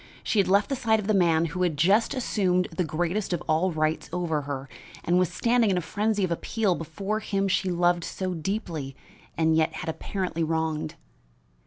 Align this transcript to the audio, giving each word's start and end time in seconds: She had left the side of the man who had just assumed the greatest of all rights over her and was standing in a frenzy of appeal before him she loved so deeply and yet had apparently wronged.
She 0.23 0.39
had 0.39 0.47
left 0.47 0.69
the 0.69 0.75
side 0.75 0.99
of 0.99 1.05
the 1.05 1.13
man 1.13 1.45
who 1.45 1.61
had 1.61 1.77
just 1.77 2.15
assumed 2.15 2.69
the 2.75 2.83
greatest 2.83 3.33
of 3.33 3.43
all 3.47 3.71
rights 3.71 4.09
over 4.11 4.41
her 4.41 4.67
and 5.03 5.19
was 5.19 5.31
standing 5.31 5.69
in 5.69 5.77
a 5.77 5.81
frenzy 5.81 6.23
of 6.23 6.31
appeal 6.31 6.73
before 6.73 7.19
him 7.19 7.47
she 7.47 7.69
loved 7.69 8.03
so 8.03 8.33
deeply 8.33 8.95
and 9.37 9.55
yet 9.55 9.71
had 9.73 9.89
apparently 9.89 10.43
wronged. 10.43 10.95